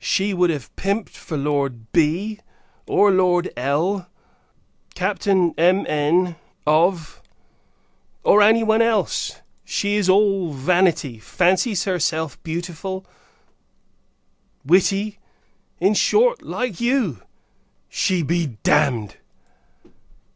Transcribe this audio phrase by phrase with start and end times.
[0.00, 2.40] She would have pimped for Lord B,
[2.88, 4.06] or Lord L, or
[4.96, 6.34] Captain M'N,
[6.66, 7.22] of,
[8.24, 9.42] or any one else.
[9.64, 13.06] She is all vanity: fancies herself beautiful;
[14.64, 15.20] witty;
[15.78, 17.22] in short, like you.
[17.88, 19.18] She be damned!